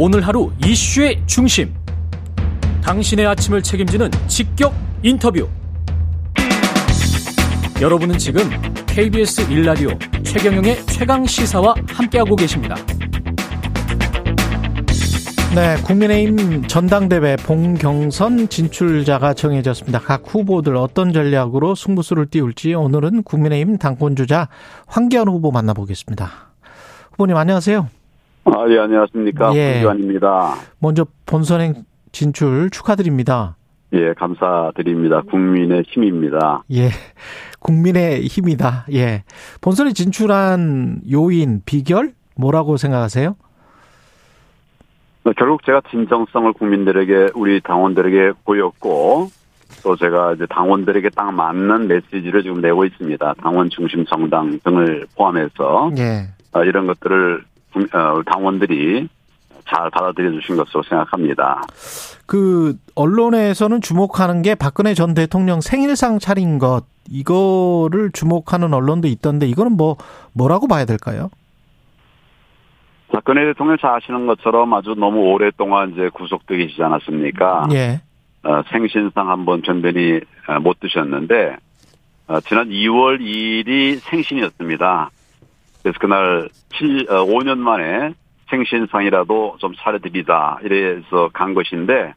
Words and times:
오늘 0.00 0.24
하루 0.24 0.52
이슈의 0.64 1.20
중심. 1.26 1.74
당신의 2.84 3.26
아침을 3.26 3.64
책임지는 3.64 4.08
직격 4.28 4.72
인터뷰. 5.02 5.48
여러분은 7.82 8.16
지금 8.16 8.48
KBS 8.86 9.48
1라디오 9.48 10.24
최경영의 10.24 10.86
최강 10.86 11.26
시사와 11.26 11.74
함께하고 11.88 12.36
계십니다. 12.36 12.76
네, 15.56 15.74
국민의힘 15.82 16.68
전당대회 16.68 17.34
봉경선 17.34 18.50
진출자가 18.50 19.34
정해졌습니다. 19.34 19.98
각 19.98 20.22
후보들 20.24 20.76
어떤 20.76 21.12
전략으로 21.12 21.74
승부수를 21.74 22.26
띄울지 22.26 22.74
오늘은 22.74 23.24
국민의힘 23.24 23.78
당권 23.78 24.14
주자 24.14 24.48
황교안 24.86 25.26
후보 25.26 25.50
만나보겠습니다. 25.50 26.30
후보님 27.10 27.36
안녕하세요. 27.36 27.97
아, 28.54 28.66
예, 28.70 28.78
안녕하십니까. 28.78 29.54
예. 29.54 29.74
황교안입니다. 29.74 30.54
먼저 30.78 31.06
본선행 31.26 31.84
진출 32.12 32.70
축하드립니다. 32.70 33.56
예, 33.92 34.12
감사드립니다. 34.14 35.22
국민의 35.30 35.82
힘입니다. 35.86 36.62
예. 36.72 36.88
국민의 37.60 38.22
힘이다. 38.26 38.86
예. 38.92 39.24
본선에 39.60 39.92
진출한 39.92 41.00
요인, 41.10 41.62
비결 41.64 42.12
뭐라고 42.36 42.76
생각하세요? 42.76 43.36
결국 45.36 45.62
제가 45.64 45.82
진정성을 45.90 46.52
국민들에게, 46.54 47.28
우리 47.34 47.60
당원들에게 47.60 48.32
보였고, 48.46 49.30
또 49.82 49.96
제가 49.96 50.32
이제 50.34 50.46
당원들에게 50.48 51.10
딱 51.10 51.30
맞는 51.32 51.88
메시지를 51.88 52.42
지금 52.42 52.62
내고 52.62 52.86
있습니다. 52.86 53.34
당원 53.42 53.68
중심 53.68 54.06
정당 54.06 54.58
등을 54.64 55.06
포함해서 55.16 55.90
예. 55.98 56.28
아, 56.52 56.64
이런 56.64 56.86
것들을 56.86 57.42
국- 57.42 57.44
어, 57.44 57.57
당원들이 58.26 59.08
잘 59.68 59.90
받아들여 59.90 60.32
주신 60.32 60.56
것으로 60.56 60.82
생각합니다. 60.82 61.62
그 62.26 62.76
언론에서는 62.94 63.80
주목하는 63.80 64.42
게 64.42 64.54
박근혜 64.54 64.94
전 64.94 65.14
대통령 65.14 65.60
생일상 65.60 66.18
차린 66.18 66.58
것 66.58 66.84
이거를 67.10 68.10
주목하는 68.12 68.74
언론도 68.74 69.08
있던데 69.08 69.46
이거는 69.46 69.76
뭐 69.76 69.96
뭐라고 70.32 70.68
봐야 70.68 70.84
될까요? 70.84 71.30
박근혜 73.10 73.46
대통령 73.46 73.78
잘 73.78 73.94
아시는 73.94 74.26
것처럼 74.26 74.72
아주 74.74 74.94
너무 74.94 75.20
오랫동안 75.32 75.92
이제 75.92 76.10
구속되어 76.12 76.58
계시지 76.58 76.82
않았습니까? 76.82 77.68
예. 77.72 78.00
어, 78.42 78.62
생신상 78.70 79.30
한번 79.30 79.62
변변히 79.62 80.20
어, 80.46 80.60
못 80.60 80.78
드셨는데 80.80 81.56
어, 82.28 82.40
지난 82.40 82.68
2월 82.68 83.20
2일이 83.20 83.98
생신이었습니다. 84.00 85.10
그래서 85.82 85.98
그날 86.00 86.48
7, 86.78 87.06
어, 87.10 87.24
5년 87.24 87.58
만에 87.58 88.14
생신상이라도 88.50 89.56
좀 89.60 89.74
차려드리자 89.76 90.58
이래서 90.62 91.28
간 91.32 91.54
것인데 91.54 92.14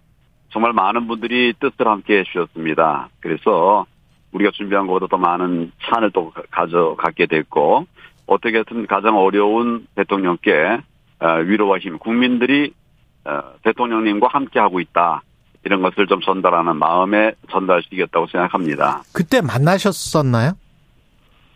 정말 0.51 0.73
많은 0.73 1.07
분들이 1.07 1.53
뜻을 1.59 1.87
함께 1.87 2.19
해주셨습니다. 2.19 3.09
그래서 3.19 3.85
우리가 4.31 4.51
준비한 4.53 4.87
것보다 4.87 5.07
더 5.07 5.17
많은 5.17 5.71
찬을 5.83 6.11
또 6.11 6.29
가- 6.31 6.41
가져가게 6.51 7.25
됐고 7.25 7.85
어떻게든 8.27 8.87
가장 8.87 9.17
어려운 9.17 9.87
대통령께 9.95 10.79
어, 11.19 11.27
위로와 11.45 11.79
힘 11.79 11.99
국민들이 11.99 12.73
어, 13.25 13.41
대통령님과 13.63 14.27
함께 14.31 14.59
하고 14.59 14.79
있다. 14.79 15.21
이런 15.63 15.81
것을 15.83 16.07
좀 16.07 16.21
전달하는 16.21 16.75
마음에 16.77 17.33
전달시키겠다고 17.51 18.25
생각합니다. 18.27 19.03
그때 19.13 19.41
만나셨었나요? 19.41 20.53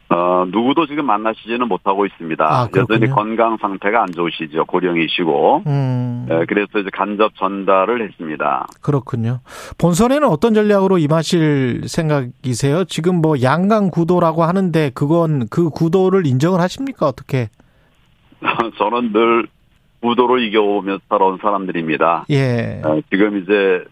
어, 0.09 0.45
누구도 0.47 0.85
지금 0.85 1.05
만나시지는 1.05 1.67
못하고 1.67 2.05
있습니다. 2.05 2.45
아. 2.45 2.67
여전히 2.75 3.09
건강 3.09 3.57
상태가 3.57 4.03
안 4.03 4.07
좋으시죠. 4.11 4.65
고령이시고. 4.65 5.63
음. 5.65 6.27
예, 6.29 6.45
그래서 6.47 6.79
이제 6.79 6.89
간접 6.93 7.33
전달을 7.35 8.07
했습니다. 8.07 8.67
그렇군요. 8.81 9.39
본선에는 9.79 10.27
어떤 10.27 10.53
전략으로 10.53 10.99
임하실 10.99 11.87
생각이세요? 11.87 12.85
지금 12.85 13.21
뭐 13.21 13.41
양강 13.41 13.89
구도라고 13.89 14.43
하는데 14.43 14.91
그건 14.93 15.47
그 15.49 15.69
구도를 15.69 16.27
인정을 16.27 16.59
하십니까? 16.59 17.07
어떻게? 17.07 17.49
저는 18.77 19.11
늘 19.11 19.47
구도로 20.01 20.39
이겨오면서 20.39 21.01
살아온 21.09 21.37
사람들입니다. 21.41 22.25
예. 22.29 22.81
어, 22.83 22.99
지금 23.09 23.41
이제 23.41 23.83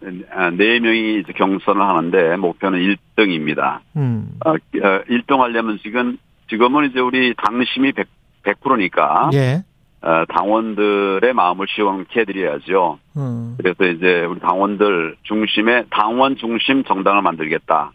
네 0.57 0.79
명이 0.79 1.19
이제 1.19 1.33
경선을 1.33 1.81
하는데 1.81 2.35
목표는 2.37 2.79
1등입니다. 2.79 3.79
음. 3.95 4.37
어, 4.45 4.53
1등 4.53 5.39
하려면 5.39 5.79
지금 5.81 6.17
지금은 6.49 6.89
이제 6.89 6.99
우리 6.99 7.33
당심이 7.35 7.91
100, 7.93 8.07
100%니까 8.43 9.29
예. 9.33 9.63
어, 10.01 10.25
당원들의 10.29 11.33
마음을 11.33 11.65
시원케 11.69 12.21
해드려야죠. 12.21 12.99
음. 13.17 13.55
그래서 13.57 13.85
이제 13.85 14.25
우리 14.25 14.39
당원들 14.39 15.15
중심의 15.23 15.85
당원 15.89 16.35
중심 16.35 16.83
정당을 16.83 17.21
만들겠다 17.21 17.91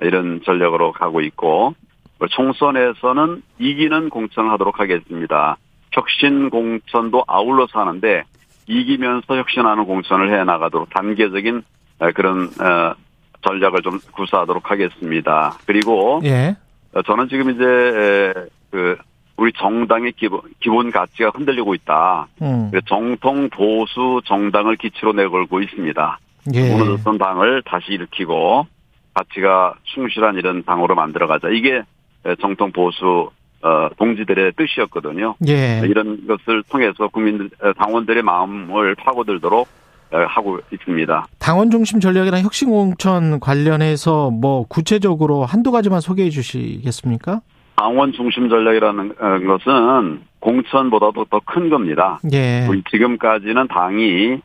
이런 0.00 0.42
전략으로 0.44 0.92
가고 0.92 1.20
있고 1.20 1.74
총선에서는 2.30 3.42
이기는 3.58 4.10
공천을 4.10 4.50
하도록 4.52 4.78
하겠습니다. 4.78 5.56
혁신 5.92 6.50
공천도 6.50 7.24
아울러서 7.26 7.78
하는데 7.80 8.24
이기면서 8.66 9.36
혁신하는 9.36 9.84
공천을 9.84 10.32
해 10.32 10.44
나가도록 10.44 10.90
단계적인 10.90 11.62
어, 11.98 12.10
그런 12.12 12.48
어, 12.60 12.94
전략을 13.42 13.82
좀 13.82 13.98
구사하도록 14.12 14.70
하겠습니다. 14.70 15.56
그리고 15.66 16.20
예. 16.24 16.56
어, 16.94 17.02
저는 17.02 17.28
지금 17.28 17.50
이제 17.50 17.64
에, 17.64 18.32
그 18.70 18.96
우리 19.36 19.52
정당의 19.54 20.12
기본 20.12 20.40
기본 20.60 20.90
가치가 20.90 21.30
흔들리고 21.34 21.74
있다. 21.74 22.28
음. 22.42 22.70
정통 22.86 23.50
보수 23.50 24.20
정당을 24.24 24.76
기치로 24.76 25.12
내걸고 25.12 25.60
있습니다. 25.60 26.18
예. 26.54 26.70
무너졌던 26.72 27.18
당을 27.18 27.62
다시 27.64 27.92
일으키고 27.92 28.66
가치가 29.14 29.74
충실한 29.84 30.36
이런 30.36 30.62
당으로 30.64 30.94
만들어가자. 30.94 31.48
이게 31.48 31.82
정통 32.40 32.72
보수 32.72 33.30
어, 33.62 33.88
동지들의 33.96 34.52
뜻이었거든요. 34.56 35.36
예. 35.46 35.82
이런 35.86 36.26
것을 36.26 36.62
통해서 36.68 37.08
국민들 37.08 37.48
어, 37.62 37.72
당원들의 37.74 38.22
마음을 38.22 38.94
파고들도록 38.96 39.68
어, 40.12 40.18
하고 40.28 40.58
있습니다. 40.72 41.26
당원 41.38 41.70
중심 41.70 42.00
전략이랑 42.00 42.42
혁신 42.42 42.70
공천 42.70 43.38
관련해서 43.40 44.30
뭐 44.30 44.66
구체적으로 44.68 45.44
한두 45.44 45.70
가지만 45.70 46.00
소개해 46.00 46.28
주시겠습니까? 46.30 47.40
당원 47.76 48.12
중심 48.12 48.48
전략이라는 48.48 49.12
어, 49.18 49.38
것은 49.46 50.20
공천보다도 50.40 51.26
더 51.26 51.40
큰 51.44 51.70
겁니다. 51.70 52.18
예. 52.32 52.66
지금까지는 52.90 53.68
당이 53.68 54.40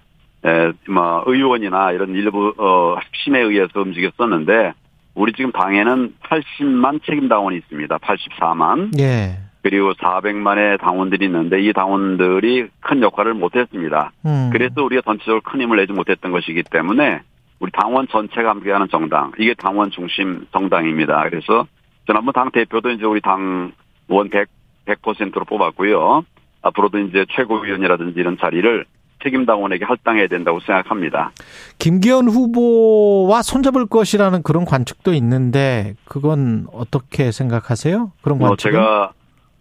에, 0.46 0.72
뭐 0.88 1.24
의원이나 1.26 1.92
이런 1.92 2.10
일부 2.14 2.54
어, 2.58 2.96
핵심에 3.04 3.40
의해서 3.42 3.82
움직였었는데 3.82 4.74
우리 5.18 5.34
지금 5.34 5.52
당에는 5.52 6.14
80만 6.22 7.04
책임 7.04 7.28
당원이 7.28 7.58
있습니다. 7.58 7.98
84만 7.98 9.00
예. 9.00 9.40
그리고 9.64 9.94
400만의 9.94 10.80
당원들이 10.80 11.26
있는데 11.26 11.60
이 11.60 11.74
당원들이 11.74 12.68
큰 12.80 13.02
역할을 13.02 13.34
못했습니다. 13.34 14.12
음. 14.28 14.50
그래서 14.54 14.84
우리가 14.84 15.02
전체적으로 15.02 15.42
큰 15.42 15.60
힘을 15.62 15.78
내지 15.78 15.92
못했던 15.92 16.32
것이기 16.32 16.64
때문에 16.70 17.22
우리 17.60 17.72
당원 17.72 18.08
전체가 18.08 18.52
함께하는 18.52 18.88
정당 18.90 19.32
이게 19.40 19.56
당원 19.56 19.90
중심 19.90 20.46
정당입니다. 20.54 21.24
그래서 21.30 21.66
지난번 22.06 22.34
당 22.34 22.52
대표도 22.52 22.92
이제 22.92 23.06
우리 23.06 23.20
당원 23.20 23.74
100 24.08 24.48
100%로 24.86 25.44
뽑았고요. 25.46 26.24
앞으로도 26.62 27.00
이제 27.00 27.26
최고위원이라든지 27.32 28.20
이런 28.20 28.38
자리를 28.38 28.86
책임 29.24 29.46
당원에게 29.46 29.86
할당해야 29.86 30.28
된다고 30.28 30.60
생각합니다. 30.60 31.32
김기현 31.80 32.28
후보와 32.28 33.42
손잡을 33.42 33.86
것이라는 33.86 34.44
그런 34.44 34.66
관측도 34.66 35.14
있는데 35.14 35.96
그건 36.06 36.68
어떻게 36.72 37.32
생각하세요? 37.32 38.12
그런 38.22 38.38
뭐 38.38 38.50
관측은? 38.50 38.74
제가 38.74 39.12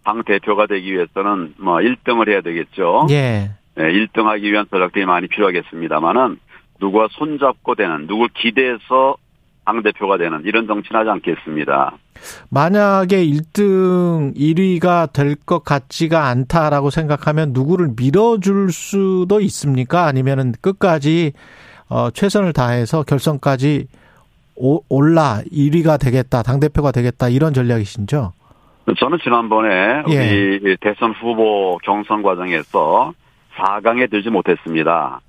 당 0.03 0.23
대표가 0.23 0.67
되기 0.67 0.93
위해서는 0.93 1.55
뭐 1.57 1.77
1등을 1.77 2.29
해야 2.29 2.41
되겠죠. 2.41 3.07
예. 3.09 3.51
네, 3.75 3.83
1등하기 3.83 4.43
위한 4.43 4.65
전략들이 4.69 5.05
많이 5.05 5.27
필요하겠습니다만은 5.27 6.39
누구와 6.79 7.07
손잡고 7.11 7.75
되는 7.75 8.07
누굴 8.07 8.29
기대해서 8.33 9.17
당 9.67 9.83
대표가 9.83 10.17
되는 10.17 10.41
이런 10.45 10.65
정치는 10.65 11.01
하지 11.01 11.09
않겠습니다. 11.09 11.97
만약에 12.49 13.17
1등 13.25 14.33
1위가 14.37 15.11
될 15.11 15.35
것 15.45 15.63
같지가 15.65 16.27
않다라고 16.27 16.89
생각하면 16.89 17.51
누구를 17.51 17.89
밀어줄 17.97 18.71
수도 18.71 19.41
있습니까? 19.41 20.05
아니면은 20.05 20.53
끝까지 20.61 21.33
어, 21.89 22.09
최선을 22.11 22.53
다해서 22.53 23.03
결선까지 23.03 23.87
오- 24.55 24.81
올라 24.89 25.41
1위가 25.51 25.99
되겠다, 25.99 26.43
당 26.43 26.59
대표가 26.61 26.91
되겠다 26.93 27.27
이런 27.27 27.53
전략이신죠? 27.53 28.31
저는 28.97 29.17
지난번에 29.21 30.03
예. 30.09 30.59
우리 30.63 30.77
대선 30.79 31.11
후보 31.11 31.77
경선 31.83 32.23
과정에서 32.23 33.13
4강에 33.57 34.09
들지 34.09 34.29
못했습니다. 34.29 35.19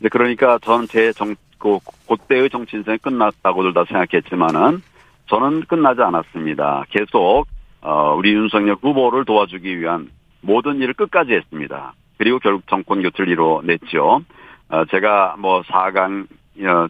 이제 0.00 0.08
그러니까 0.10 0.58
저는 0.62 0.88
제 0.88 1.12
정, 1.12 1.36
그, 1.58 1.78
그때의 2.08 2.50
정치 2.50 2.76
인생이 2.76 2.98
끝났다고들 2.98 3.74
다 3.74 3.84
생각했지만은 3.84 4.82
저는 5.28 5.62
끝나지 5.62 6.02
않았습니다. 6.02 6.84
계속, 6.90 7.46
어, 7.82 8.14
우리 8.16 8.32
윤석열 8.32 8.76
후보를 8.80 9.24
도와주기 9.24 9.78
위한 9.80 10.10
모든 10.40 10.80
일을 10.80 10.94
끝까지 10.94 11.32
했습니다. 11.32 11.94
그리고 12.18 12.38
결국 12.38 12.66
정권 12.68 13.02
교체를 13.02 13.32
이뤄냈죠. 13.32 14.22
어, 14.68 14.84
제가 14.90 15.36
뭐 15.38 15.62
4강 15.62 16.26
어, 16.60 16.88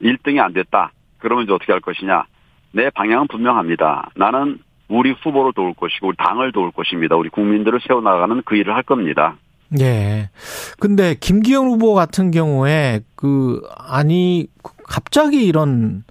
1등이 0.00 0.38
안 0.38 0.52
됐다. 0.52 0.92
그러면 1.18 1.44
이제 1.44 1.52
어떻게 1.52 1.72
할 1.72 1.80
것이냐? 1.80 2.24
내 2.72 2.90
방향은 2.90 3.28
분명합니다. 3.28 4.10
나는 4.14 4.58
우리 4.88 5.12
후보를 5.12 5.52
도울 5.52 5.74
것이고 5.74 6.08
우리 6.08 6.16
당을 6.16 6.52
도울 6.52 6.70
것입니다. 6.72 7.16
우리 7.16 7.28
국민들을 7.28 7.80
세워나가는 7.86 8.42
그 8.44 8.56
일을 8.56 8.74
할 8.74 8.82
겁니다. 8.82 9.36
예. 9.78 10.30
근데 10.78 11.14
김기현 11.14 11.66
후보 11.66 11.94
같은 11.94 12.30
경우에 12.30 13.00
그 13.14 13.62
아니 13.76 14.48
갑자기 14.84 15.46
이런 15.46 16.04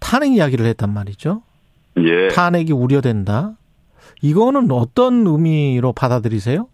탄핵 0.00 0.32
이야기를 0.32 0.66
했단 0.66 0.92
말이죠. 0.92 1.42
예. 1.98 2.28
탄핵이 2.28 2.72
우려된다. 2.72 3.52
이거는 4.22 4.70
어떤 4.70 5.26
의미로 5.26 5.92
받아들이세요? 5.92 6.66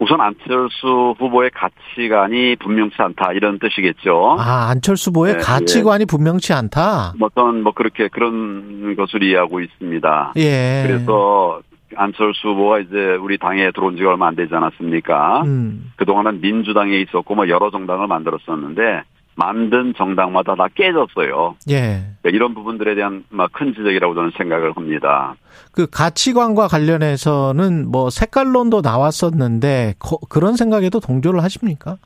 우선 0.00 0.18
안철수 0.20 1.14
후보의 1.18 1.50
가치관이 1.50 2.56
분명치 2.56 2.96
않다 2.98 3.32
이런 3.34 3.58
뜻이겠죠. 3.58 4.36
아, 4.38 4.70
안철수 4.70 5.10
후보의 5.10 5.34
네, 5.34 5.40
가치관이 5.40 6.06
분명치 6.06 6.54
않다. 6.54 7.12
뭐 7.18 7.28
어떤 7.30 7.62
뭐 7.62 7.72
그렇게 7.72 8.08
그런 8.08 8.96
것을 8.96 9.22
이해하고 9.22 9.60
있습니다. 9.60 10.32
예. 10.36 10.84
그래서 10.86 11.60
안철수 11.96 12.48
후보가 12.48 12.80
이제 12.80 12.96
우리 13.20 13.38
당에 13.38 13.70
들어온 13.72 13.96
지가 13.96 14.10
얼마 14.10 14.28
안 14.28 14.36
되지 14.36 14.54
않았습니까? 14.54 15.42
음. 15.42 15.92
그동안은 15.96 16.40
민주당에 16.40 16.96
있었고 17.00 17.34
뭐 17.34 17.48
여러 17.48 17.70
정당을 17.70 18.06
만들었었는데 18.06 19.02
만든 19.36 19.94
정당마다 19.96 20.54
다 20.54 20.66
깨졌어요. 20.74 21.56
예. 21.70 22.02
그러니까 22.20 22.30
이런 22.30 22.52
부분들에 22.54 22.94
대한 22.94 23.24
막큰 23.30 23.74
지적이라고 23.74 24.14
저는 24.14 24.32
생각을 24.36 24.72
합니다. 24.76 25.34
그 25.72 25.86
가치관과 25.88 26.68
관련해서는 26.68 27.90
뭐 27.90 28.10
색깔론도 28.10 28.82
나왔었는데 28.82 29.94
거- 29.98 30.18
그런 30.28 30.56
생각에도 30.56 31.00
동조를 31.00 31.42
하십니까? 31.42 31.96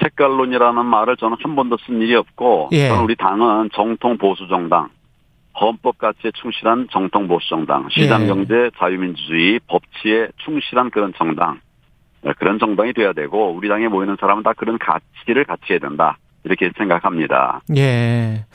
색깔론이라는 0.00 0.84
말을 0.84 1.16
저는 1.16 1.36
한 1.40 1.54
번도 1.54 1.76
쓴 1.86 2.00
일이 2.00 2.14
없고 2.16 2.70
예. 2.72 2.88
저는 2.88 3.04
우리 3.04 3.14
당은 3.14 3.70
정통 3.74 4.18
보수 4.18 4.48
정당, 4.48 4.88
헌법 5.60 5.98
가치에 5.98 6.30
충실한 6.34 6.88
정통 6.90 7.28
보수 7.28 7.48
정당, 7.48 7.88
시장 7.90 8.22
예. 8.22 8.26
경제 8.26 8.70
자유민주주의 8.78 9.60
법치에 9.66 10.28
충실한 10.44 10.90
그런 10.90 11.12
정당, 11.16 11.60
네, 12.22 12.32
그런 12.38 12.58
정당이 12.58 12.92
돼야 12.92 13.12
되고 13.12 13.52
우리 13.52 13.68
당에 13.68 13.88
모이는 13.88 14.16
사람은 14.18 14.42
다 14.42 14.52
그런 14.56 14.78
가치를 14.78 15.44
갖춰야 15.44 15.78
된다 15.78 16.18
이렇게 16.42 16.70
생각합니다. 16.76 17.60
예. 17.76 18.46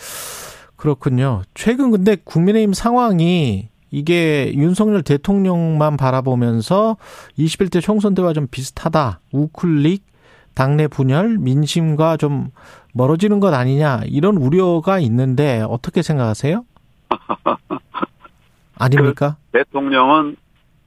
그렇군요. 0.75 1.41
최근 1.53 1.91
근데 1.91 2.15
국민의힘 2.23 2.73
상황이 2.73 3.69
이게 3.91 4.53
윤석열 4.53 5.01
대통령만 5.01 5.97
바라보면서 5.97 6.97
21대 7.37 7.81
총선 7.81 8.13
때와 8.13 8.33
좀 8.33 8.47
비슷하다. 8.49 9.19
우클릭, 9.31 10.05
당내 10.53 10.87
분열, 10.87 11.37
민심과 11.37 12.17
좀 12.17 12.49
멀어지는 12.93 13.39
것 13.39 13.53
아니냐. 13.53 14.01
이런 14.05 14.37
우려가 14.37 14.99
있는데 14.99 15.63
어떻게 15.67 16.01
생각하세요? 16.01 16.63
아닙니까? 18.77 19.37
대통령은 19.51 20.35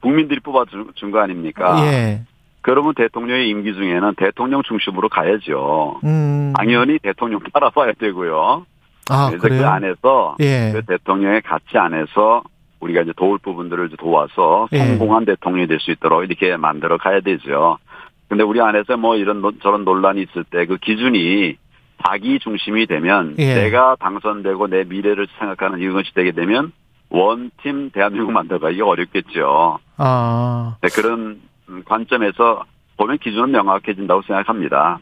국민들이 0.01 0.41
뽑아준 0.41 1.11
거 1.13 1.21
아닙니까? 1.21 1.77
예. 1.87 2.23
그러면 2.63 2.95
대통령의 2.95 3.49
임기 3.49 3.75
중에는 3.75 4.15
대통령 4.17 4.63
중심으로 4.63 5.09
가야죠. 5.09 6.01
음. 6.05 6.53
당연히 6.57 6.99
대통령 7.01 7.41
따라봐야 7.53 7.93
되고요. 7.99 8.65
아, 9.11 9.27
그래서 9.31 9.43
그 9.43 9.49
그래요? 9.49 9.67
안에서 9.69 10.37
예. 10.41 10.71
그 10.73 10.83
대통령의 10.87 11.43
가치 11.43 11.77
안에서 11.77 12.43
우리가 12.81 13.03
이제 13.03 13.13
도울 13.17 13.39
부분들을 13.39 13.89
이제 13.89 13.97
도와서 13.97 14.69
예. 14.73 14.79
성공한 14.79 15.25
대통령이 15.25 15.67
될 15.67 15.79
수 15.81 15.91
있도록 15.91 16.25
이렇게 16.25 16.57
만들어 16.57 16.99
가야 16.99 17.21
되죠. 17.21 17.79
근데 18.29 18.43
우리 18.45 18.61
안에서 18.61 18.97
뭐 18.97 19.17
이런 19.17 19.41
논- 19.43 19.59
저런 19.61 19.85
논란이 19.85 20.23
있을 20.23 20.45
때 20.45 20.65
그 20.67 20.79
기준이 20.79 21.57
자기 22.05 22.39
중심이 22.39 22.87
되면 22.87 23.35
예. 23.39 23.55
내가 23.55 23.97
당선되고 24.01 24.69
내 24.69 24.85
미래를 24.85 25.27
생각하는 25.39 25.81
이것이 25.81 26.13
되게 26.15 26.33
되면 26.33 26.73
원팀 27.11 27.91
대한민국 27.91 28.33
만들어가기 28.33 28.81
어렵겠죠. 28.81 29.79
아, 29.99 30.77
네, 30.81 30.89
그런 30.95 31.41
관점에서 31.85 32.65
보면 32.97 33.19
기준은 33.19 33.51
명확해진다고 33.51 34.23
생각합니다. 34.23 35.01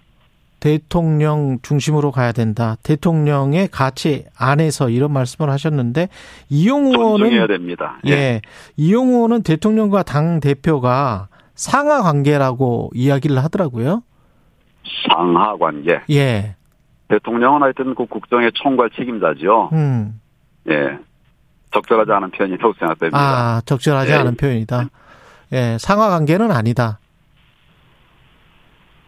대통령 0.61 1.59
중심으로 1.63 2.11
가야 2.11 2.33
된다. 2.33 2.77
대통령의 2.83 3.69
가치 3.69 4.25
안에서 4.39 4.91
이런 4.91 5.13
말씀을 5.13 5.51
하셨는데 5.51 6.09
이용 6.51 6.93
존중해야 6.93 7.31
의원은 7.33 7.47
됩니다. 7.47 7.99
예. 8.07 8.43
이용 8.77 9.09
의원은 9.09 9.43
대통령과 9.43 10.03
당 10.03 10.41
대표가 10.41 11.29
상하 11.55 12.03
관계라고 12.03 12.91
이야기를 12.95 13.43
하더라고요. 13.43 14.03
상하 15.09 15.57
관계. 15.57 16.01
예. 16.11 16.57
대통령은 17.11 17.63
하여튼 17.63 17.95
그 17.95 18.07
국정의 18.07 18.53
총괄 18.55 18.89
책임자죠. 18.91 19.71
음. 19.73 20.21
예. 20.69 20.99
적절하지 21.73 22.11
않은 22.13 22.31
표현이라고 22.31 22.73
생각됩니다. 22.79 23.19
아, 23.19 23.61
적절하지 23.65 24.13
예. 24.13 24.17
않은 24.17 24.37
표현이다. 24.37 24.85
예, 25.53 25.77
상하 25.79 26.09
관계는 26.09 26.51
아니다. 26.53 26.99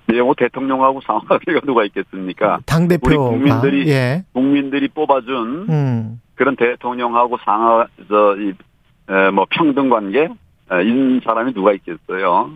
내용은 0.06 0.34
대통령하고 0.37 1.00
상하 1.06 1.20
관계가 1.26 1.60
누가 1.64 1.84
있겠습니까? 1.84 2.58
당 2.66 2.88
대표가 2.88 3.25
우리 3.31 3.38
국민들이- 3.50 3.88
예. 3.88 4.25
국민들이 4.32 4.88
뽑아준 4.88 5.66
음. 5.69 6.20
그런 6.34 6.56
대통령하고 6.56 7.38
상하 7.44 7.87
저이 8.08 8.52
뭐 9.32 9.46
평등 9.50 9.88
관계 9.88 10.25
에, 10.25 10.82
있는 10.84 11.20
사람이 11.25 11.54
누가 11.54 11.72
있겠어요? 11.72 12.50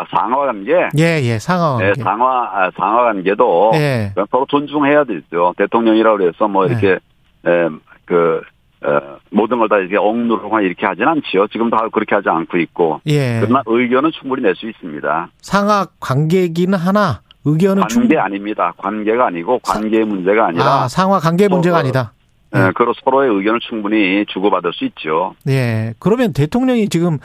아, 0.00 0.04
상하 0.10 0.36
관계. 0.46 0.72
예, 0.98 1.20
예, 1.22 1.38
상하 1.38 1.78
네, 1.78 1.84
관계. 1.86 2.02
상하 2.02 2.50
아, 2.52 2.70
상하 2.76 3.04
관계도 3.04 3.72
예. 3.74 4.12
서로 4.30 4.46
존중해야 4.48 5.04
되죠. 5.04 5.54
대통령이라고 5.58 6.22
해서 6.28 6.48
뭐 6.48 6.66
이렇게 6.66 6.92
에, 6.92 7.68
그 8.04 8.40
어, 8.84 9.16
모든 9.30 9.58
걸 9.58 9.68
다 9.68 9.78
이렇게 9.78 9.96
억누르거나 9.96 10.62
이렇게 10.62 10.86
하진 10.86 11.04
않지요. 11.08 11.48
지금도 11.48 11.76
그렇게 11.90 12.14
하지 12.14 12.28
않고 12.28 12.58
있고. 12.58 13.00
예. 13.06 13.40
그러나 13.40 13.62
의견은 13.66 14.10
충분히 14.20 14.42
낼 14.42 14.54
수 14.54 14.68
있습니다. 14.68 15.28
상하 15.40 15.86
관계기는 15.98 16.78
하나 16.78 17.20
의견은 17.44 17.82
관계 17.82 17.94
충분 17.94 18.18
아닙니다. 18.18 18.72
관계가 18.76 19.26
아니고 19.28 19.60
관계의 19.60 20.04
문제가 20.04 20.46
아니라 20.48 20.64
아, 20.64 20.88
상하 20.88 21.18
관계 21.18 21.48
문제가 21.48 21.76
어, 21.76 21.80
아니다. 21.80 22.12
예, 22.54 22.70
그로 22.74 22.92
서로의 23.04 23.30
의견을 23.34 23.60
충분히 23.60 24.24
주고받을 24.28 24.72
수 24.72 24.84
있죠. 24.84 25.34
예. 25.48 25.94
그러면 25.98 26.32
대통령이 26.32 26.88
지금 26.88 27.18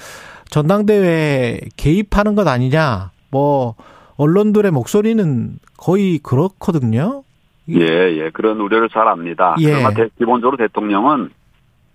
전당대회에 0.52 1.60
개입하는 1.78 2.36
것 2.36 2.48
아니냐? 2.48 3.12
뭐 3.32 3.76
언론들의 4.18 4.70
목소리는 4.72 5.54
거의 5.78 6.20
그렇거든요. 6.20 7.24
예, 7.70 7.80
예. 7.80 8.30
그런 8.32 8.60
우려를 8.60 8.90
잘 8.90 9.08
압니다. 9.08 9.56
예. 9.60 9.72
그러나 9.72 9.90
대- 9.92 10.10
기본적으로 10.20 10.58
대통령은 10.58 11.30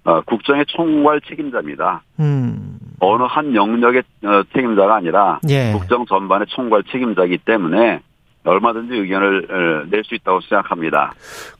어, 0.04 0.20
국정의 0.22 0.64
총괄 0.68 1.20
책임자입니다. 1.28 2.02
음. 2.20 2.78
어느 3.00 3.24
한 3.24 3.54
영역의 3.54 4.02
어, 4.24 4.42
책임자가 4.54 4.96
아니라 4.96 5.40
예. 5.50 5.72
국정 5.72 6.06
전반의 6.06 6.46
총괄 6.48 6.82
책임자이기 6.84 7.38
때문에 7.38 8.00
얼마든지 8.44 8.94
의견을 8.94 9.88
낼 9.90 10.04
수 10.04 10.14
있다고 10.14 10.40
생각합니다. 10.42 11.12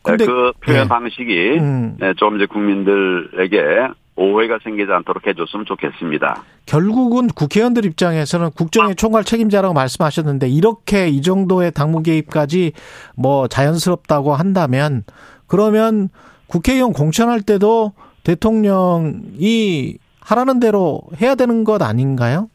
근데- 0.02 0.24
네, 0.24 0.32
그 0.32 0.52
표현 0.60 0.84
예. 0.84 0.88
방식이 0.88 1.58
음. 1.58 1.96
네, 1.98 2.14
좀 2.14 2.36
이제 2.36 2.46
국민들에게 2.46 3.88
오해가 4.16 4.58
생기지 4.62 4.90
않도록 4.90 5.26
해줬으면 5.26 5.66
좋겠습니다. 5.66 6.42
결국은 6.64 7.28
국회의원들 7.28 7.84
입장에서는 7.84 8.50
국정의 8.56 8.96
총괄 8.96 9.24
책임자라고 9.24 9.74
말씀하셨는데 9.74 10.48
이렇게 10.48 11.08
이 11.08 11.20
정도의 11.20 11.72
당무 11.72 12.02
개입까지 12.02 12.72
뭐 13.14 13.46
자연스럽다고 13.46 14.34
한다면 14.34 15.04
그러면 15.46 16.08
국회의원 16.46 16.92
공천할 16.92 17.42
때도 17.42 17.92
대통령이 18.24 19.98
하라는 20.20 20.60
대로 20.60 21.02
해야 21.20 21.34
되는 21.34 21.62
것 21.62 21.82
아닌가요? 21.82 22.48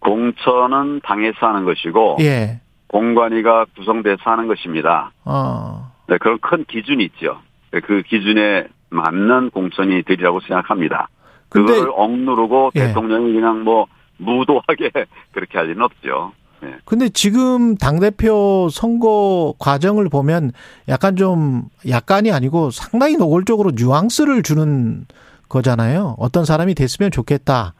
공천은 0.00 1.00
당에서 1.02 1.46
하는 1.46 1.64
것이고 1.64 2.18
예. 2.20 2.60
공관위가 2.86 3.66
구성돼서 3.76 4.22
하는 4.24 4.46
것입니다. 4.46 5.12
어. 5.24 5.92
네, 6.08 6.18
그런 6.18 6.38
큰 6.40 6.64
기준이 6.64 7.04
있죠. 7.04 7.38
네, 7.72 7.80
그 7.80 8.02
기준에 8.02 8.66
맞는 8.90 9.50
공천이 9.50 10.02
되리라고 10.02 10.40
생각합니다. 10.40 11.08
근데- 11.48 11.72
그걸 11.74 11.92
억누르고 11.96 12.70
예. 12.76 12.86
대통령이 12.88 13.32
그냥 13.32 13.62
뭐 13.64 13.86
무도하게 14.18 14.90
그렇게 15.32 15.58
할 15.58 15.68
리는 15.68 15.82
없죠. 15.82 16.32
네. 16.62 16.74
근데 16.84 17.08
지금 17.08 17.74
당대표 17.76 18.68
선거 18.70 19.54
과정을 19.58 20.10
보면 20.10 20.52
약간 20.88 21.16
좀 21.16 21.62
약간이 21.88 22.30
아니고 22.32 22.70
상당히 22.70 23.16
노골적으로 23.16 23.72
뉘앙스를 23.74 24.42
주는 24.42 25.06
거잖아요. 25.48 26.16
어떤 26.18 26.44
사람이 26.44 26.74
됐으면 26.74 27.10
좋겠다. 27.10 27.72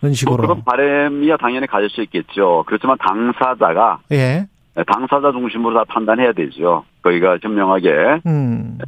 그런 0.00 0.10
뭐 0.10 0.14
식으로. 0.14 0.36
그런 0.36 0.64
바람이야 0.64 1.38
당연히 1.38 1.66
가질 1.66 1.88
수 1.88 2.02
있겠죠. 2.02 2.64
그렇지만 2.66 2.96
당사자가 2.98 4.00
예. 4.12 4.46
당사자 4.86 5.32
중심으로 5.32 5.74
다 5.74 5.84
판단해야 5.88 6.32
되죠. 6.32 6.84
거기가 7.02 7.38
현명하게 7.42 8.20
음. 8.26 8.78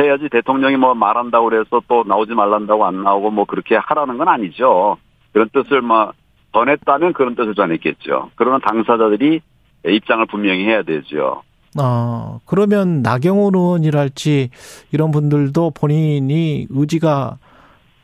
해야지 0.00 0.28
대통령이 0.30 0.76
뭐 0.76 0.94
말한다고 0.94 1.50
그래서 1.50 1.82
또 1.88 2.04
나오지 2.06 2.32
말란다고 2.32 2.86
안 2.86 3.02
나오고 3.02 3.30
뭐 3.30 3.44
그렇게 3.44 3.76
하라는 3.76 4.18
건 4.18 4.28
아니죠. 4.28 4.96
그런 5.32 5.48
뜻을 5.52 5.82
뭐 5.82 6.12
전했다면 6.52 7.12
그런 7.12 7.34
뜻을 7.34 7.54
전했겠죠. 7.54 8.30
그러면 8.34 8.60
당사자들이 8.60 9.40
입장을 9.86 10.24
분명히 10.26 10.64
해야 10.64 10.82
되죠. 10.82 11.42
어, 11.80 12.40
그러면 12.44 13.02
나경원 13.02 13.54
의원이랄지 13.54 14.50
이런 14.92 15.10
분들도 15.10 15.70
본인이 15.70 16.66
의지가 16.70 17.38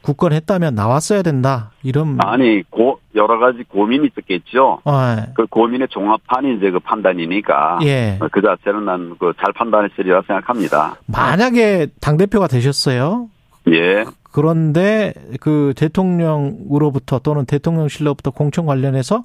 굳건했다면 0.02 0.75
나왔어야 0.75 1.23
된다. 1.23 1.73
이런. 1.83 2.16
아니, 2.21 2.62
고, 2.71 2.99
여러 3.18 3.38
가지 3.38 3.62
고민이 3.64 4.06
있었겠죠. 4.08 4.80
어, 4.84 5.16
예. 5.18 5.32
그 5.34 5.46
고민의 5.46 5.88
종합판이 5.88 6.56
이제 6.56 6.70
그 6.70 6.78
판단이니까. 6.78 7.80
예. 7.82 8.18
그 8.32 8.40
자체는 8.40 8.84
난 8.87 9.16
그 9.18 9.32
잘 9.42 9.52
판단했으리라 9.52 10.22
생각합니다. 10.26 10.96
만약에 11.06 11.88
당 12.00 12.16
대표가 12.16 12.46
되셨어요. 12.46 13.28
예. 13.68 14.04
그런데 14.32 15.12
그 15.40 15.75
대통령으로부터 15.76 17.18
또는 17.18 17.44
대통령실로부터 17.44 18.30
공천 18.30 18.64
관련해서 18.66 19.25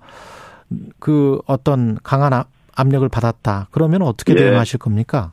그 1.00 1.40
어떤 1.46 1.98
강한 2.04 2.34
압- 2.34 2.48
압력을 2.76 3.08
받았다. 3.08 3.68
그러면 3.72 4.02
어떻게 4.02 4.34
예. 4.34 4.38
대응하실 4.38 4.80
겁니까? 4.80 5.32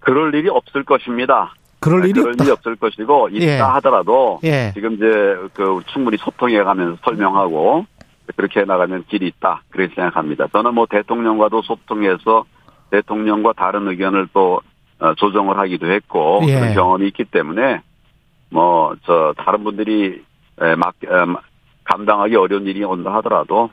그럴 0.00 0.34
일이 0.34 0.48
없을 0.48 0.84
것입니다. 0.84 1.54
그럴 1.82 2.04
일이 2.04 2.14
그럴 2.14 2.30
없다. 2.30 2.44
일이 2.44 2.52
없을 2.52 2.76
것이고, 2.76 3.28
있다 3.32 3.44
예. 3.44 3.58
하더라도, 3.58 4.40
예. 4.44 4.70
지금 4.72 4.94
이제 4.94 5.04
그 5.52 5.80
충분히 5.92 6.16
소통해 6.16 6.62
가면서 6.62 6.96
설명하고, 7.04 7.84
그렇게 8.36 8.60
해 8.60 8.64
나가는 8.64 9.04
길이 9.08 9.26
있다. 9.26 9.62
그렇게 9.68 9.94
생각합니다. 9.94 10.46
저는 10.52 10.74
뭐 10.74 10.86
대통령과도 10.86 11.62
소통해서 11.62 12.44
대통령과 12.90 13.52
다른 13.54 13.88
의견을 13.88 14.28
또 14.32 14.60
어, 15.00 15.14
조정을 15.14 15.58
하기도 15.58 15.90
했고, 15.90 16.40
예. 16.46 16.54
그런 16.54 16.74
경험이 16.74 17.08
있기 17.08 17.24
때문에, 17.24 17.82
뭐, 18.50 18.94
저, 19.04 19.34
다른 19.36 19.64
분들이 19.64 20.22
에, 20.60 20.74
막, 20.76 20.94
에, 21.04 21.08
감당하기 21.84 22.36
어려운 22.36 22.66
일이 22.66 22.84
온다 22.84 23.12
하더라도, 23.14 23.70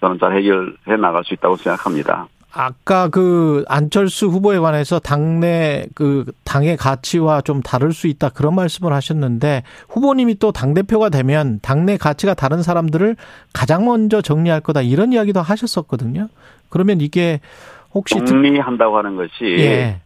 저는 0.00 0.18
잘 0.18 0.36
해결해 0.36 0.96
나갈 0.98 1.22
수 1.24 1.34
있다고 1.34 1.56
생각합니다. 1.56 2.28
아까 2.52 3.08
그 3.08 3.64
안철수 3.68 4.26
후보에 4.26 4.58
관해서 4.58 4.98
당내 4.98 5.86
그 5.94 6.24
당의 6.44 6.76
가치와 6.76 7.40
좀 7.42 7.62
다를 7.62 7.92
수 7.92 8.06
있다 8.08 8.28
그런 8.30 8.54
말씀을 8.54 8.92
하셨는데 8.92 9.62
후보님이 9.88 10.38
또 10.38 10.50
당 10.52 10.74
대표가 10.74 11.08
되면 11.10 11.60
당내 11.62 11.96
가치가 11.96 12.34
다른 12.34 12.62
사람들을 12.62 13.16
가장 13.52 13.84
먼저 13.84 14.20
정리할 14.20 14.60
거다 14.60 14.82
이런 14.82 15.12
이야기도 15.12 15.40
하셨었거든요. 15.40 16.28
그러면 16.68 17.00
이게 17.00 17.40
혹시 17.94 18.16
특- 18.16 18.26
정리한다고 18.26 18.98
하는 18.98 19.16
것이, 19.16 19.30
예. 19.44 20.00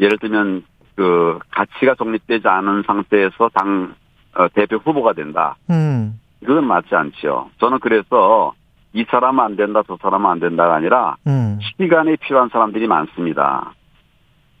예를 0.00 0.18
들면 0.18 0.64
그 0.96 1.38
가치가 1.50 1.94
정립되지 1.96 2.46
않은 2.46 2.82
상태에서 2.86 3.50
당 3.54 3.94
어, 4.36 4.48
대표 4.54 4.76
후보가 4.76 5.12
된다. 5.12 5.56
음. 5.70 6.18
그건 6.44 6.66
맞지 6.66 6.88
않죠. 6.94 7.50
저는 7.60 7.78
그래서 7.80 8.52
이 8.94 9.04
사람은 9.10 9.44
안 9.44 9.56
된다, 9.56 9.82
저 9.86 9.98
사람은 10.00 10.30
안 10.30 10.40
된다가 10.40 10.76
아니라 10.76 11.16
음. 11.26 11.58
시간이 11.76 12.16
필요한 12.18 12.48
사람들이 12.48 12.86
많습니다. 12.86 13.74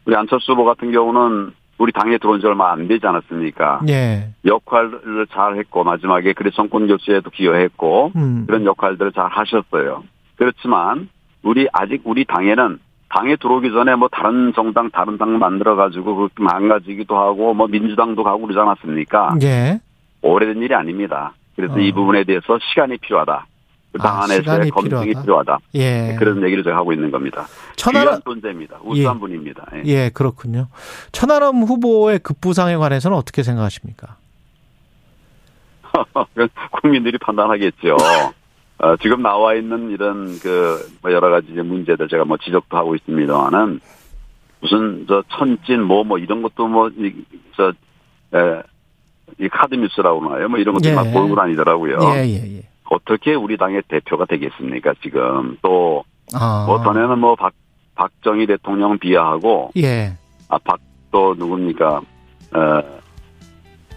우리 0.04 0.16
안철수 0.16 0.52
후보 0.52 0.64
같은 0.64 0.90
경우는 0.90 1.52
우리 1.78 1.92
당에 1.92 2.18
들어온 2.18 2.40
지 2.40 2.46
얼마 2.46 2.72
안 2.72 2.88
되지 2.88 3.06
않았습니까? 3.06 3.82
예. 3.88 4.28
역할을 4.44 5.26
잘 5.32 5.56
했고 5.56 5.84
마지막에 5.84 6.32
그래 6.32 6.50
정권 6.52 6.88
교체에도 6.88 7.30
기여했고 7.30 8.12
음. 8.16 8.44
그런 8.46 8.64
역할들을 8.64 9.12
잘 9.12 9.28
하셨어요. 9.28 10.02
그렇지만 10.36 11.08
우리 11.42 11.68
아직 11.72 12.02
우리 12.04 12.24
당에는 12.24 12.80
당에 13.10 13.36
들어오기 13.36 13.70
전에 13.70 13.94
뭐 13.94 14.08
다른 14.08 14.52
정당 14.54 14.90
다른 14.90 15.16
당 15.16 15.38
만들어 15.38 15.76
가지고 15.76 16.16
그 16.16 16.42
망가지기도 16.42 17.16
하고 17.16 17.54
뭐 17.54 17.68
민주당도 17.68 18.24
가고 18.24 18.42
그러지 18.42 18.58
않았습니까? 18.58 19.36
예. 19.42 19.78
오래된 20.22 20.60
일이 20.62 20.74
아닙니다. 20.74 21.34
그래서 21.54 21.74
어. 21.74 21.78
이 21.78 21.92
부분에 21.92 22.24
대해서 22.24 22.58
시간이 22.70 22.98
필요하다. 22.98 23.46
그당 23.94 24.16
아, 24.16 24.24
안에서의 24.24 24.70
검증이 24.70 25.04
필요하다. 25.04 25.22
필요하다. 25.22 25.58
예. 25.76 26.16
그런 26.18 26.42
얘기를 26.42 26.64
제가 26.64 26.76
하고 26.76 26.92
있는 26.92 27.12
겁니다. 27.12 27.46
천하람 27.76 28.20
존재입니다. 28.22 28.78
우수한 28.82 29.20
분입니다. 29.20 29.66
예. 29.76 29.82
예, 29.84 30.10
그렇군요. 30.12 30.66
천하람 31.12 31.62
후보의 31.62 32.18
급부상에 32.18 32.74
관해서는 32.74 33.16
어떻게 33.16 33.44
생각하십니까? 33.44 34.16
국민들이 36.82 37.18
판단하겠죠. 37.18 37.96
어, 38.78 38.96
지금 38.96 39.22
나와 39.22 39.54
있는 39.54 39.92
이런 39.92 40.40
그뭐 40.40 41.12
여러 41.12 41.30
가지 41.30 41.52
문제들 41.52 42.08
제가 42.08 42.24
뭐 42.24 42.36
지적도 42.36 42.76
하고 42.76 42.96
있습니다만은 42.96 43.78
무슨 44.60 45.06
저 45.06 45.22
천진 45.30 45.84
뭐뭐 45.84 46.18
이런 46.18 46.42
것도 46.42 46.66
뭐이저이 46.66 47.12
카드 49.52 49.76
뉴스라고 49.76 50.20
하나요? 50.22 50.48
뭐 50.48 50.58
이런 50.58 50.74
것도 50.74 50.88
예. 50.88 50.94
막 50.94 51.04
보고 51.12 51.36
다니더라고요. 51.36 51.98
예, 52.16 52.26
예, 52.26 52.56
예. 52.56 52.73
어떻게 52.90 53.34
우리 53.34 53.56
당의 53.56 53.82
대표가 53.88 54.24
되겠습니까? 54.26 54.94
지금 55.02 55.56
또 55.62 56.04
아. 56.34 56.64
뭐 56.66 56.82
전에는 56.82 57.18
뭐 57.18 57.34
박 57.36 57.52
박정희 57.94 58.46
대통령 58.46 58.98
비하하고 58.98 59.70
예. 59.76 60.14
아 60.48 60.58
박 60.58 60.78
또 61.12 61.32
누굽니까? 61.38 61.98
어 61.98 62.82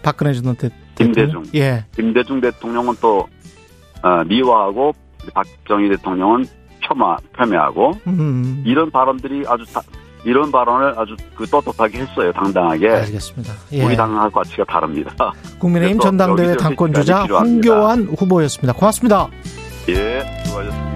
박근혜 0.04 0.34
전 0.34 0.56
대, 0.56 0.70
김대중. 0.96 1.42
대통령? 1.44 1.52
예. 1.56 1.86
김대중 1.96 2.40
대통령은 2.42 2.94
또 3.02 3.28
어, 4.04 4.24
미화하고 4.26 4.94
박정희 5.34 5.90
대통령은 5.90 6.46
폄하 6.88 7.18
폄훼하고 7.34 7.92
음. 8.08 8.64
이런 8.66 8.92
발언들이 8.92 9.44
아주 9.48 9.66
다, 9.74 9.82
이런 10.24 10.52
발언을 10.52 10.94
아주 10.98 11.16
그 11.36 11.46
떳떳하게 11.46 12.00
했어요 12.00 12.32
당당하게 12.34 12.90
알겠습니다. 12.90 13.54
예. 13.74 13.86
우리 13.86 13.96
당하고 13.96 14.32
가치가 14.32 14.64
다릅니다. 14.66 15.32
국민의힘 15.60 16.00
전당대회 16.00 16.50
여기저기 16.50 16.64
당권 16.64 16.94
주자 16.94 17.24
시간이 17.24 17.28
필요합니다. 17.28 17.70
홍교안 17.70 18.16
후보였습니다. 18.16 18.74
고맙습니다. 18.74 19.28
예, 19.90 20.44
수고하셨습니다. 20.46 20.87